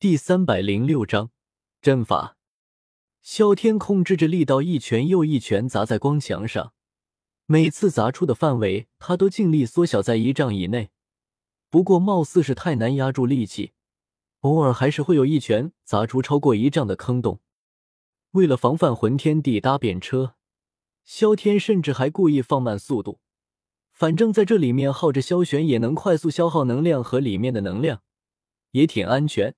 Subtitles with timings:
[0.00, 1.30] 第三百零六章
[1.82, 2.38] 阵法。
[3.20, 6.72] 萧天控制着力道，一拳又一拳砸在光墙上，
[7.44, 10.88] 每次砸出的范围，他都尽力缩小在一丈以内。
[11.68, 13.72] 不过，貌似是太难压住力气，
[14.40, 17.40] 偶尔还是会有一拳砸出超过一丈的坑洞。
[18.30, 20.34] 为了防范魂天地搭便车，
[21.04, 23.20] 萧天甚至还故意放慢速度，
[23.92, 28.00] 反正在这里面耗着萧玄也能快速消耗能量和里面的能量，
[28.70, 29.54] 也挺安全。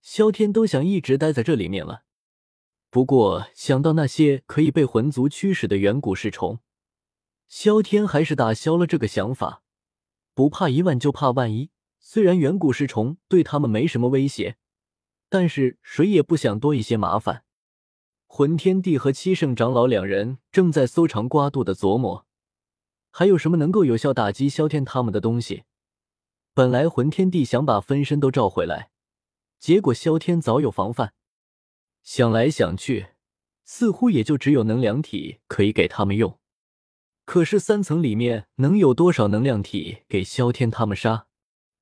[0.00, 2.04] 萧天都想一直待在这里面了，
[2.88, 6.60] 不过想到那些可以被魂族驱使的远古噬虫，
[7.48, 9.62] 萧天还是打消了这个想法。
[10.34, 11.70] 不怕一万，就怕万一。
[11.98, 14.56] 虽然远古噬虫对他们没什么威胁，
[15.28, 17.44] 但是谁也不想多一些麻烦。
[18.26, 22.26] 魂天帝和七圣长老两人正在搜肠刮肚的琢磨，
[23.10, 25.64] 还有什么能够有效打击萧天他们的东西。
[26.54, 28.90] 本来魂天帝想把分身都召回来。
[29.60, 31.12] 结果萧天早有防范，
[32.02, 33.10] 想来想去，
[33.62, 36.40] 似乎也就只有能量体可以给他们用。
[37.26, 41.26] 可是三层里面能有多少能量体给萧天他们杀？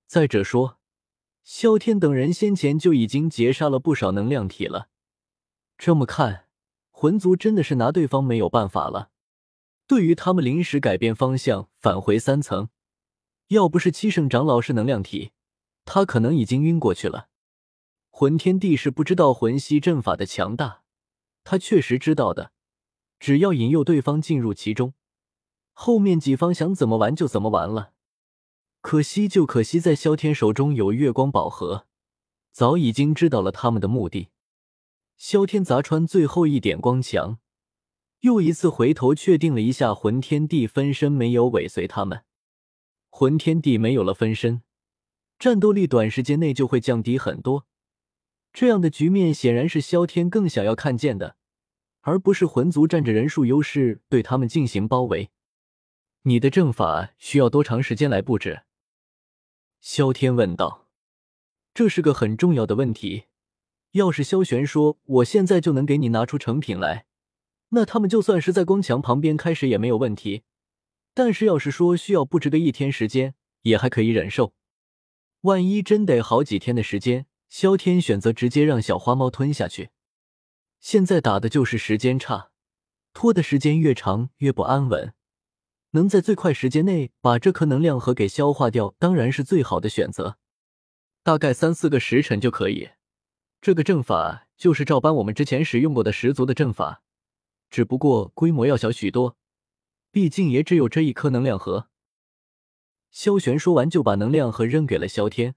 [0.08, 0.78] 再者说，
[1.44, 4.88] 萧天等人先前就已经截杀了不少能量体了。
[5.78, 6.46] 这么看，
[6.90, 9.10] 魂族真的是拿对方没有办法了。
[9.86, 12.70] 对于他们临时改变方向返回三层，
[13.48, 15.30] 要不是七圣长老是能量体，
[15.84, 17.27] 他可能已经晕过去了。
[18.20, 20.82] 魂天帝是不知道魂吸阵法的强大，
[21.44, 22.50] 他确实知道的。
[23.20, 24.94] 只要引诱对方进入其中，
[25.72, 27.92] 后面几方想怎么玩就怎么玩了。
[28.80, 31.86] 可惜就可惜在萧天手中有月光宝盒，
[32.50, 34.30] 早已经知道了他们的目的。
[35.16, 37.38] 萧天砸穿最后一点光墙，
[38.22, 42.24] 又一次回头确定了一下魂天帝分身没有尾随他们。
[43.10, 44.62] 魂天帝没有了分身，
[45.38, 47.67] 战斗力短时间内就会降低很多。
[48.52, 51.36] 这样的局面显然是萧天更想要看见的，
[52.00, 55.30] 而不是魂族占着人数优势对他们进行包围。
[56.22, 58.62] 你的阵法需要多长时间来布置？
[59.80, 60.88] 萧天问道。
[61.72, 63.26] 这是个很重要的问题。
[63.92, 67.06] 要是萧玄说我现在就能给你拿出成品来，
[67.68, 70.42] 那他们就算是在光墙旁边开始也没有问题。
[71.14, 74.52] 但是要是说需要布置个一天时间，也还可以忍受。
[75.42, 77.26] 万一真得好几天的时间？
[77.48, 79.90] 萧天选择直接让小花猫吞下去。
[80.80, 82.50] 现在打的就是时间差，
[83.12, 85.14] 拖的时间越长越不安稳。
[85.92, 90.38] 能在最快时间内把这颗能量核给消化掉，当然是最好的选择。
[91.22, 92.90] 大概三四个时辰就可以。
[93.60, 97.02] 这个阵法就是照搬我们之前使用过的十足的阵法，
[97.70, 99.36] 只不过规模要小许多。
[100.10, 101.88] 毕竟也只有这一颗能量核。
[103.10, 105.54] 萧玄说完，就把能量核扔给了萧天。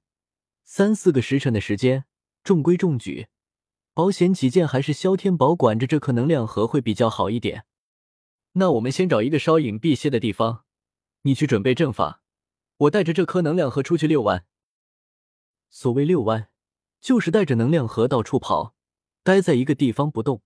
[0.64, 2.06] 三四个时辰的时间，
[2.44, 3.28] 中规中矩。
[3.94, 7.66] 保险起见，还是萧天保管着这颗能量核会比较好一点。
[8.54, 10.64] 那我们先找一个稍隐蔽些的地方，
[11.24, 12.22] 你去准备阵法，
[12.78, 14.46] 我带着这颗能量核出去遛弯。
[15.70, 16.50] 所谓遛弯，
[17.02, 18.76] 就是带着能量核到处跑，
[19.24, 20.42] 待在一个地方不动。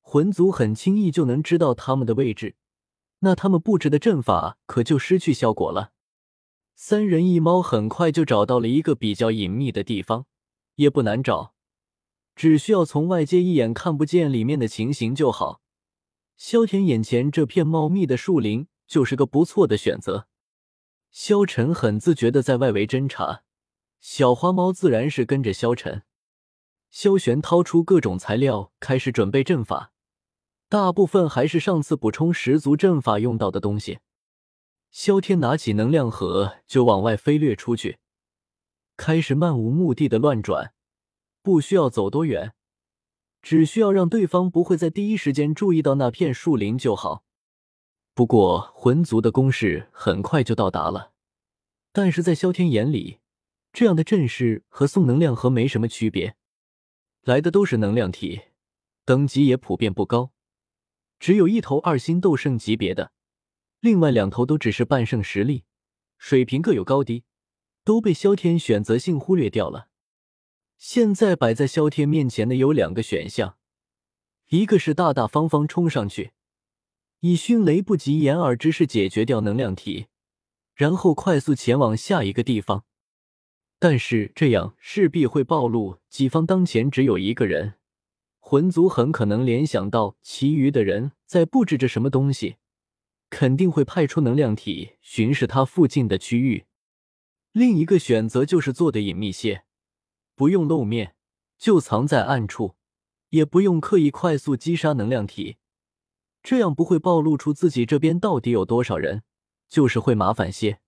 [0.00, 2.56] 魂族很轻易就能知道他们的位置，
[3.18, 5.92] 那他们布置的阵法可就失去效果了。
[6.80, 10.26] 三人一猫很快就找到了一个比较隐秘的地方，
[10.76, 11.52] 也不难找，
[12.36, 15.60] 只需要从外界一眼看不见里面的情形就好。
[16.36, 20.28] 萧田眼前这片茂密的树林就是个不错的选择。
[21.10, 23.42] 萧晨很自觉的在外围侦查，
[24.00, 26.04] 小花猫自然是跟着萧晨。
[26.92, 29.90] 萧玄掏出各种材料，开始准备阵法，
[30.68, 33.98] 大部分还是上次补充十足阵法用到的东西。
[34.90, 37.98] 萧天拿起能量盒就往外飞掠出去，
[38.96, 40.72] 开始漫无目的的乱转，
[41.42, 42.54] 不需要走多远，
[43.42, 47.24] 只需要让对方不会在第一时间注意到那片树林就好。
[48.14, 51.12] 不过魂族的攻势很快就到达了，
[51.92, 53.20] 但是在萧天眼里，
[53.72, 56.34] 这样的阵势和送能量盒没什么区别，
[57.22, 58.40] 来的都是能量体，
[59.04, 60.32] 等级也普遍不高，
[61.20, 63.12] 只有一头二星斗圣级别的。
[63.80, 65.64] 另外两头都只是半圣实力，
[66.16, 67.24] 水平各有高低，
[67.84, 69.88] 都被萧天选择性忽略掉了。
[70.76, 73.56] 现在摆在萧天面前的有两个选项，
[74.48, 76.32] 一个是大大方方冲上去，
[77.20, 80.06] 以迅雷不及掩耳之势解决掉能量体，
[80.74, 82.84] 然后快速前往下一个地方。
[83.78, 87.74] 但是这样势必会暴露己方当前只有一个人，
[88.40, 92.56] 魂族很可能联想到其余的人在布置着什么东西。
[93.30, 96.66] 肯定会派出能量体巡视他附近的区域。
[97.52, 99.64] 另一个选择就是做的隐秘些，
[100.34, 101.14] 不用露面，
[101.58, 102.76] 就藏在暗处，
[103.30, 105.56] 也不用刻意快速击杀能量体，
[106.42, 109.22] 这样不会暴露出自己这边到底有多少人，
[109.68, 110.80] 就是会麻烦些。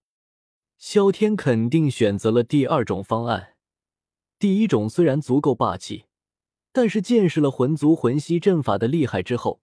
[0.78, 3.54] 萧天肯定选择了第二种方案，
[4.38, 6.04] 第一种虽然足够霸气，
[6.72, 9.60] 但是见识了魂族魂息阵法的厉害之后，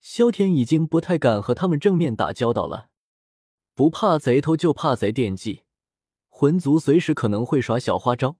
[0.00, 2.88] 萧天已经不太敢和他们正面打交道了。
[3.74, 5.62] 不怕贼偷，就怕贼惦记。
[6.28, 8.36] 魂族随时可能会耍小花招，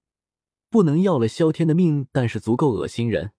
[0.69, 3.33] 不能要了萧天的命，但是足够恶心人。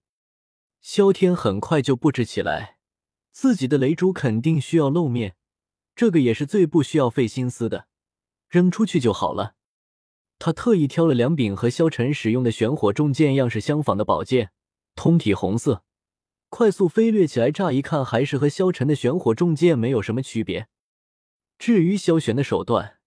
[0.80, 2.78] 萧天很快就布置起来，
[3.30, 5.36] 自己的雷珠肯定需要露面，
[5.94, 7.86] 这个也是最不需要费心思的，
[8.48, 9.54] 扔出去就好了。
[10.38, 14.50] 他特意挑了两柄和萧晨使用的玄火重剑样式相仿的宝剑，
[14.96, 15.84] 通体红色，
[16.54, 20.68] 快速飞掠起来，乍一看还是和萧晨的玄火重剑没有什么区别。
[21.58, 22.98] 至于萧玄的手段，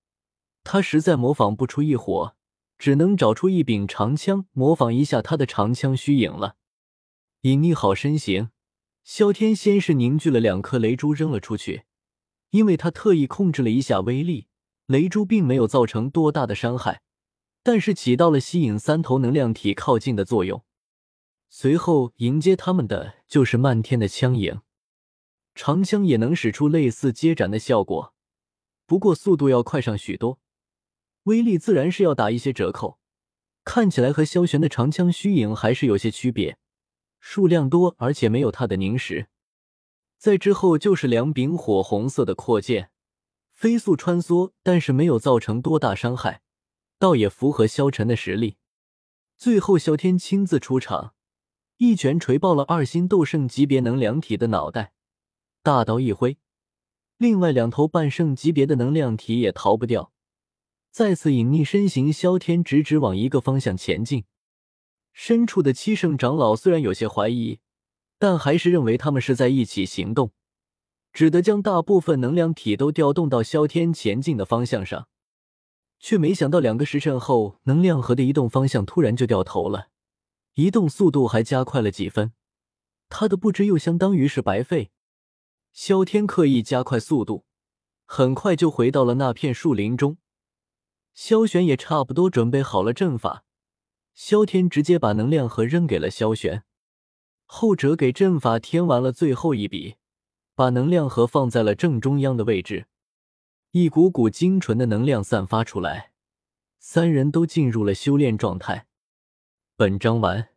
[0.64, 2.36] 他实在模仿不出一伙，
[2.80, 6.56] 只能找出一柄长枪，模仿一下他的长枪虚影了。
[7.42, 8.50] 隐匿好身形，
[9.04, 11.84] 萧天先是凝聚了两颗雷珠扔了出去，
[12.50, 14.48] 因为他特意控制了一下威力，
[14.88, 17.04] 雷珠并没有造成多大的伤害，
[17.62, 20.64] 但是起到了吸引三头能量体靠近的作用。
[21.58, 24.60] 随后迎接他们的就是漫天的枪影，
[25.56, 28.14] 长枪也能使出类似接斩的效果。
[28.86, 30.42] 不过速度要快上许多，
[31.24, 33.00] 威力自然是要打一些折扣。
[33.64, 36.58] 看起来和萧玄的长枪虚影还是有些区别，
[37.22, 39.30] 数量多，而且没有他的凝实。
[40.18, 42.92] 在之后就是两柄火红色的阔剑，
[43.54, 46.42] 飞速穿梭，但是没有造成多大伤害，
[47.00, 48.58] 倒也符合萧晨的实力。
[49.38, 51.15] 最后萧天亲自出场，
[51.78, 54.94] 一拳锤爆了二星斗圣级别能量体的脑袋，
[55.62, 56.38] 大刀一挥。
[57.18, 60.14] 另外两头半圣级别的能量体也逃不掉，
[60.90, 64.24] 再次隐匿身形，萧天直直往一个方向前进。
[65.12, 67.60] 深处的七圣长老虽然有些怀疑，
[68.18, 70.32] 但还是认为他们是在一起行动，
[71.12, 75.10] 只得将大部分能量体都调动到萧天前进的方向上。
[76.00, 79.88] 却没想到两个时辰后，能量核的移动方向突然就掉头了，
[80.56, 82.34] 移动速度还加快了几分。
[83.08, 84.92] 他的不知又相当于是白费。
[85.72, 87.46] 萧天刻意加快速度，
[88.06, 90.18] 很快就回到了那片树林中。
[91.14, 93.44] 萧玄也差不多准备好了阵法，
[94.14, 96.64] 萧天直接把能量核扔给了萧玄，
[97.46, 99.96] 后者给阵法添完了最后一笔，
[100.56, 102.88] 把能量核放在了正中央的位置。
[103.72, 106.12] 一股股精纯的能量散发出来，
[106.80, 108.88] 三人都进入了修炼状态。
[109.78, 110.55] 本章完。